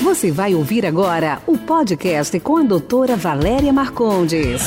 Você 0.00 0.30
vai 0.30 0.54
ouvir 0.54 0.86
agora 0.86 1.42
o 1.44 1.58
podcast 1.58 2.38
com 2.38 2.56
a 2.56 2.62
doutora 2.62 3.16
Valéria 3.16 3.72
Marcondes. 3.72 4.62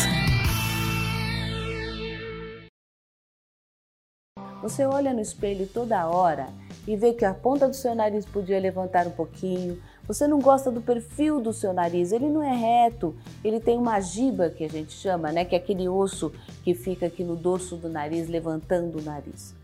Você 4.62 4.86
olha 4.86 5.14
no 5.14 5.22
espelho 5.22 5.66
toda 5.68 6.06
hora 6.06 6.50
e 6.86 6.98
vê 6.98 7.14
que 7.14 7.24
a 7.24 7.34
ponta 7.34 7.70
do 7.70 7.74
seu 7.74 7.96
nariz 7.96 8.26
podia 8.26 8.60
levantar 8.60 9.08
um 9.08 9.12
pouquinho. 9.12 9.82
Você 10.06 10.28
não 10.28 10.40
gosta 10.40 10.70
do 10.70 10.82
perfil 10.82 11.40
do 11.40 11.54
seu 11.54 11.72
nariz, 11.72 12.12
ele 12.12 12.28
não 12.28 12.44
é 12.44 12.54
reto, 12.54 13.16
ele 13.42 13.62
tem 13.62 13.78
uma 13.78 14.02
giba 14.02 14.50
que 14.50 14.66
a 14.66 14.70
gente 14.70 14.92
chama, 14.92 15.32
né, 15.32 15.46
que 15.46 15.56
é 15.56 15.58
aquele 15.58 15.88
osso 15.88 16.34
que 16.62 16.74
fica 16.74 17.06
aqui 17.06 17.24
no 17.24 17.38
dorso 17.38 17.78
do 17.78 17.88
nariz 17.88 18.28
levantando 18.28 19.00
o 19.00 19.02
nariz. 19.02 19.56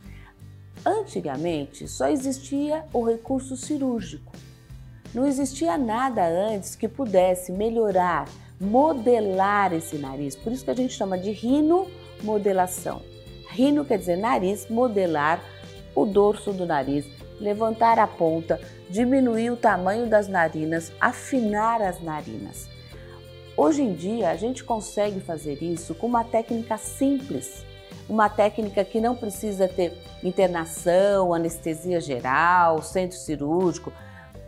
Antigamente 0.86 1.90
só 1.90 2.08
existia 2.08 2.86
o 2.94 3.04
recurso 3.04 3.58
cirúrgico. 3.58 4.32
Não 5.18 5.26
existia 5.26 5.80
nada 5.80 6.28
antes 6.28 6.76
que 6.76 6.88
pudesse 6.88 7.52
melhorar, 7.52 8.30
modelar 8.62 9.74
esse 9.74 9.98
nariz. 9.98 10.36
Por 10.36 10.54
isso 10.54 10.64
que 10.64 10.70
a 10.70 10.76
gente 10.76 10.94
chama 10.94 11.18
de 11.18 11.32
rinomodelação. 11.32 13.02
Rino 13.50 13.84
quer 13.84 13.98
dizer 13.98 14.16
nariz, 14.16 14.70
modelar 14.70 15.44
o 15.96 16.06
dorso 16.06 16.54
do 16.54 16.68
nariz, 16.68 17.04
levantar 17.42 17.98
a 17.98 18.06
ponta, 18.06 18.62
diminuir 18.92 19.50
o 19.50 19.58
tamanho 19.58 20.06
das 20.06 20.28
narinas, 20.28 20.92
afinar 21.02 21.82
as 21.82 22.00
narinas. 22.00 22.70
Hoje 23.58 23.82
em 23.82 23.96
dia 23.96 24.30
a 24.30 24.36
gente 24.36 24.64
consegue 24.64 25.20
fazer 25.20 25.64
isso 25.64 25.96
com 25.96 26.06
uma 26.06 26.24
técnica 26.24 26.78
simples, 26.78 27.66
uma 28.08 28.30
técnica 28.30 28.86
que 28.86 29.02
não 29.02 29.16
precisa 29.16 29.68
ter 29.68 29.98
internação, 30.24 31.34
anestesia 31.34 32.00
geral, 32.00 32.84
centro 32.84 33.18
cirúrgico. 33.18 33.92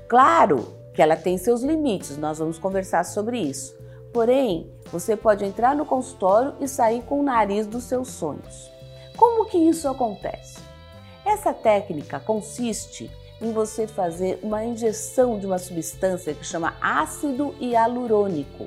Claro 0.10 0.76
que 0.92 1.04
ela 1.04 1.16
tem 1.16 1.38
seus 1.38 1.62
limites, 1.62 2.18
nós 2.18 2.40
vamos 2.40 2.58
conversar 2.58 3.06
sobre 3.06 3.38
isso. 3.38 3.78
Porém, 4.12 4.68
você 4.92 5.16
pode 5.16 5.46
entrar 5.46 5.76
no 5.76 5.86
consultório 5.86 6.56
e 6.60 6.68
sair 6.68 7.04
com 7.04 7.20
o 7.20 7.24
nariz 7.24 7.68
dos 7.68 7.84
seus 7.84 8.08
sonhos. 8.08 8.72
Como 9.16 9.46
que 9.46 9.60
isso 9.60 9.88
acontece? 9.88 10.60
Essa 11.24 11.54
técnica 11.54 12.20
consiste 12.20 13.12
em 13.40 13.54
você 13.54 13.86
fazer 13.86 14.40
uma 14.42 14.66
injeção 14.66 15.38
de 15.38 15.46
uma 15.46 15.60
substância 15.60 16.34
que 16.34 16.44
chama 16.44 16.74
ácido 16.82 17.54
hialurônico. 17.62 18.66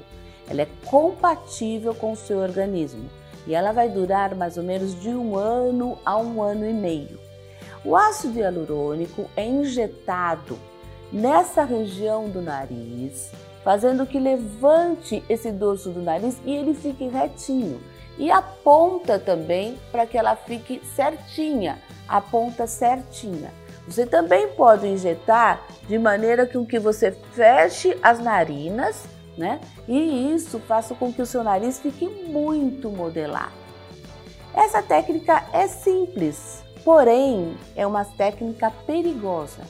Ela 0.48 0.63
é 0.63 0.69
compatível 0.85 1.93
com 1.93 2.13
o 2.13 2.17
seu 2.17 2.39
organismo 2.39 3.11
e 3.48 3.55
ela 3.55 3.73
vai 3.73 3.89
durar 3.89 4.37
mais 4.37 4.57
ou 4.57 4.63
menos 4.63 4.95
de 5.01 5.09
um 5.09 5.37
ano 5.37 5.98
a 6.05 6.17
um 6.17 6.41
ano 6.41 6.65
e 6.65 6.73
meio. 6.73 7.19
O 7.85 7.97
ácido 7.97 8.39
hialurônico 8.39 9.29
é 9.37 9.45
injetado 9.45 10.57
nessa 11.13 11.63
região 11.63 12.29
do 12.29 12.41
nariz, 12.41 13.31
fazendo 13.63 14.07
que 14.07 14.19
levante 14.19 15.23
esse 15.29 15.53
dorso 15.53 15.91
do 15.91 16.01
nariz 16.01 16.41
e 16.45 16.55
ele 16.55 16.75
fique 16.75 17.07
retinho. 17.07 17.81
E 18.19 18.31
a 18.31 18.43
ponta 18.43 19.19
também 19.19 19.79
para 19.91 20.07
que 20.07 20.17
ela 20.17 20.37
fique 20.37 20.81
certinha, 20.95 21.79
a 22.09 22.21
ponta 22.21 22.67
certinha. 22.67 23.53
Você 23.87 24.07
também 24.07 24.49
pode 24.49 24.87
injetar 24.87 25.67
de 25.89 25.99
maneira 25.99 26.47
que, 26.47 26.65
que 26.67 26.79
você 26.79 27.11
feche 27.33 27.97
as 28.03 28.19
narinas, 28.21 29.05
né? 29.37 29.61
E 29.89 30.33
isso 30.35 30.61
faça 30.61 30.95
com 30.95 31.13
que 31.13 31.23
o 31.23 31.27
seu 31.27 31.43
nariz 31.43 31.81
fique 31.81 32.07
muito 32.07 32.91
modelado. 32.91 33.53
Essa 34.55 34.83
técnica 34.83 35.45
é 35.53 35.67
simples, 35.67 36.63
porém 36.85 37.57
é 37.75 37.87
uma 37.87 38.05
técnica 38.05 38.71
perigosa. 38.87 39.63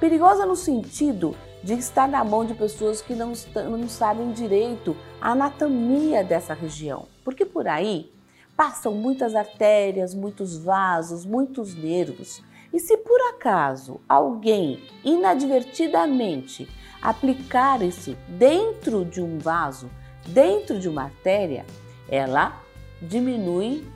Perigosa 0.00 0.46
no 0.46 0.56
sentido 0.56 1.36
de 1.62 1.74
estar 1.74 2.08
na 2.08 2.24
mão 2.24 2.46
de 2.46 2.54
pessoas 2.54 3.02
que 3.02 3.14
não, 3.14 3.34
não 3.54 3.86
sabem 3.86 4.32
direito 4.32 4.96
a 5.20 5.32
anatomia 5.32 6.24
dessa 6.24 6.54
região, 6.54 7.06
porque 7.22 7.44
por 7.44 7.68
aí 7.68 8.10
passam 8.56 8.94
muitas 8.94 9.34
artérias, 9.34 10.14
muitos 10.14 10.56
vasos, 10.56 11.26
muitos 11.26 11.74
nervos. 11.74 12.42
E 12.72 12.80
se 12.80 12.96
por 12.96 13.20
acaso 13.28 14.00
alguém 14.08 14.82
inadvertidamente 15.04 16.66
aplicar 17.02 17.82
isso 17.82 18.16
dentro 18.26 19.04
de 19.04 19.20
um 19.20 19.38
vaso, 19.38 19.90
dentro 20.26 20.78
de 20.78 20.88
uma 20.88 21.04
artéria, 21.04 21.66
ela 22.08 22.58
diminui 23.02 23.86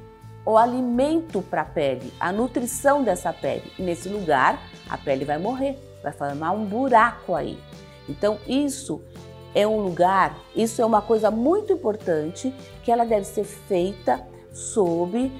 o 0.44 0.56
alimento 0.56 1.42
para 1.42 1.62
a 1.62 1.64
pele, 1.64 2.12
a 2.20 2.32
nutrição 2.32 3.02
dessa 3.02 3.32
pele. 3.32 3.72
E 3.78 3.82
nesse 3.82 4.08
lugar, 4.08 4.60
a 4.88 4.98
pele 4.98 5.24
vai 5.24 5.38
morrer 5.38 5.78
vai 6.04 6.12
formar 6.12 6.52
um 6.52 6.66
buraco 6.66 7.34
aí. 7.34 7.58
Então, 8.08 8.38
isso 8.46 9.00
é 9.54 9.66
um 9.66 9.80
lugar, 9.80 10.38
isso 10.54 10.82
é 10.82 10.84
uma 10.84 11.00
coisa 11.00 11.30
muito 11.30 11.72
importante 11.72 12.54
que 12.82 12.92
ela 12.92 13.04
deve 13.04 13.24
ser 13.24 13.44
feita 13.44 14.20
sob 14.52 15.18
uh, 15.18 15.32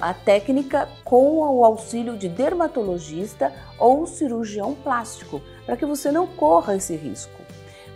a 0.00 0.12
técnica 0.12 0.88
com 1.04 1.38
o 1.38 1.64
auxílio 1.64 2.16
de 2.18 2.28
dermatologista 2.28 3.52
ou 3.78 4.06
cirurgião 4.06 4.74
plástico, 4.74 5.40
para 5.64 5.76
que 5.76 5.86
você 5.86 6.10
não 6.10 6.26
corra 6.26 6.76
esse 6.76 6.96
risco. 6.96 7.39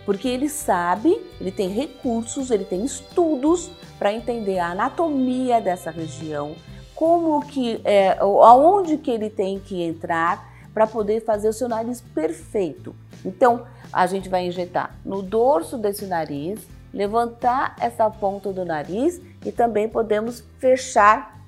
Porque 0.04 0.28
ele 0.28 0.48
sabe, 0.48 1.20
ele 1.41 1.50
tem 1.50 1.69
recursos, 1.69 2.50
ele 2.50 2.65
tem 2.65 2.84
estudos 2.84 3.70
para 3.98 4.12
entender 4.12 4.59
a 4.59 4.70
anatomia 4.70 5.60
dessa 5.60 5.91
região, 5.91 6.54
como 6.94 7.41
que 7.47 7.81
é, 7.84 8.16
aonde 8.19 8.98
que 8.98 9.10
ele 9.10 9.31
tem 9.31 9.59
que 9.59 9.82
entrar 9.82 10.53
para 10.72 10.87
poder 10.87 11.25
fazer 11.25 11.48
o 11.48 11.53
seu 11.53 11.69
nariz 11.69 12.00
perfeito. 12.00 12.94
Então, 13.25 13.65
a 13.92 14.06
gente 14.06 14.28
vai 14.28 14.47
injetar 14.47 14.94
no 15.04 15.22
dorso 15.22 15.78
desse 15.78 16.04
nariz, 16.04 16.60
levantar 16.92 17.76
essa 17.81 18.10
ponta 18.10 18.53
do 18.53 18.65
nariz 18.65 19.21
e 19.44 19.53
também 19.53 19.88
podemos 19.88 20.44
fechar 20.59 21.41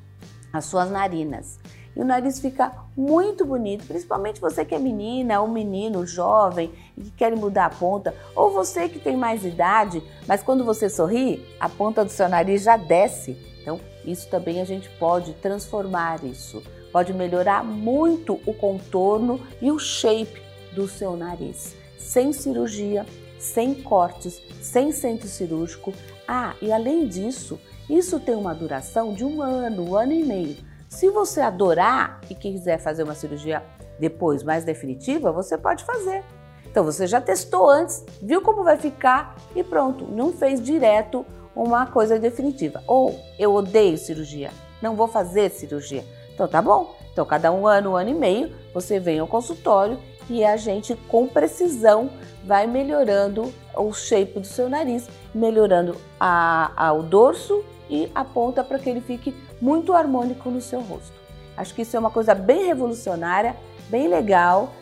as 0.53 0.65
suas 0.65 0.91
narinas. 0.91 1.59
E 1.97 2.01
o 2.01 2.05
nariz 2.05 2.39
fica 2.39 2.73
muito 2.95 3.45
bonito, 3.45 3.87
principalmente 3.87 4.41
você 4.41 4.65
que 4.65 4.75
é 4.75 4.79
menina 4.79 5.41
ou 5.41 5.49
menino 5.49 6.07
jovem 6.07 6.71
e 6.97 7.03
que 7.03 7.11
quer 7.11 7.35
mudar 7.35 7.67
a 7.67 7.71
ponta, 7.71 8.15
ou 8.35 8.51
você 8.51 8.89
que 8.89 8.99
tem 8.99 9.17
mais 9.17 9.45
idade, 9.45 10.03
mas 10.29 10.43
quando 10.43 10.65
você 10.65 10.91
sorri, 10.91 11.43
a 11.59 11.69
ponta 11.69 12.05
do 12.05 12.11
seu 12.11 12.29
nariz 12.29 12.63
já 12.63 12.77
desce. 12.77 13.37
Então, 13.63 13.81
isso 14.05 14.29
também 14.29 14.61
a 14.61 14.65
gente 14.65 14.89
pode 14.91 15.33
transformar 15.35 16.23
isso 16.23 16.63
pode 16.97 17.13
melhorar 17.13 17.63
muito 17.63 18.41
o 18.47 18.55
contorno 18.55 19.39
e 19.61 19.71
o 19.71 19.79
shape 19.79 20.41
do 20.73 20.89
seu 20.89 21.15
nariz, 21.15 21.77
sem 21.99 22.33
cirurgia, 22.33 23.05
sem 23.39 23.75
cortes, 23.75 24.41
sem 24.63 24.91
centro 24.93 25.29
cirúrgico. 25.29 25.93
Ah, 26.27 26.55
e 26.63 26.73
além 26.73 27.07
disso, 27.07 27.61
isso 27.91 28.19
tem 28.19 28.35
uma 28.35 28.55
duração 28.55 29.13
de 29.13 29.27
um 29.27 29.43
ano, 29.43 29.91
um 29.91 29.95
ano 29.95 30.15
e 30.15 30.25
meio. 30.25 30.57
Se 30.89 31.11
você 31.11 31.41
adorar 31.41 32.21
e 32.31 32.35
quiser 32.35 32.79
fazer 32.79 33.03
uma 33.03 33.15
cirurgia 33.15 33.63
depois 33.99 34.43
mais 34.43 34.65
definitiva, 34.65 35.33
você 35.33 35.59
pode 35.59 35.85
fazer. 35.85 36.23
Então 36.67 36.85
você 36.85 37.07
já 37.07 37.21
testou 37.21 37.69
antes, 37.69 38.05
viu 38.21 38.43
como 38.43 38.63
vai 38.63 38.77
ficar 38.77 39.35
e 39.55 39.65
pronto, 39.65 40.05
não 40.05 40.33
fez 40.33 40.61
direto 40.61 41.25
uma 41.55 41.87
coisa 41.87 42.19
definitiva. 42.19 42.83
Ou 42.87 43.19
eu 43.39 43.55
odeio 43.55 43.97
cirurgia, 43.97 44.51
não 44.83 44.95
vou 44.95 45.09
fazer 45.09 45.51
cirurgia. 45.51 46.05
Então 46.35 46.47
tá 46.47 46.61
bom. 46.61 46.95
Então, 47.17 47.25
cada 47.25 47.51
um 47.51 47.67
ano, 47.67 47.93
um 47.93 47.97
ano 47.97 48.11
e 48.11 48.15
meio, 48.15 48.55
você 48.75 49.01
vem 49.01 49.19
ao 49.19 49.27
consultório 49.27 49.99
e 50.29 50.45
a 50.45 50.57
gente, 50.57 50.95
com 51.09 51.27
precisão, 51.27 52.11
vai 52.45 52.67
melhorando 52.67 53.53
o 53.77 53.93
shape 53.93 54.41
do 54.41 54.47
seu 54.47 54.69
nariz, 54.69 55.09
melhorando 55.35 55.97
a, 56.19 56.73
a, 56.77 56.93
o 56.93 57.03
dorso 57.03 57.65
e 57.89 58.11
a 58.15 58.25
ponta 58.25 58.65
para 58.65 58.79
que 58.79 58.89
ele 58.89 59.01
fique 59.01 59.35
muito 59.61 59.93
harmônico 59.93 60.51
no 60.51 60.61
seu 60.61 60.81
rosto. 60.81 61.15
Acho 61.57 61.75
que 61.75 61.83
isso 61.83 61.97
é 61.97 62.01
uma 62.01 62.11
coisa 62.11 62.35
bem 62.35 62.67
revolucionária, 62.67 63.57
bem 63.89 64.09
legal, 64.09 64.73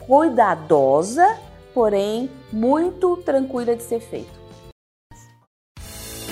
cuidadosa, 0.00 1.38
porém 1.72 2.30
muito 2.52 3.16
tranquila 3.18 3.76
de 3.76 3.82
ser 3.82 4.00
feito. 4.00 4.43